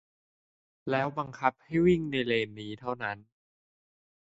[0.89, 3.17] แล้วบังคับให้วิ่งในเลนนี้เท่านั้น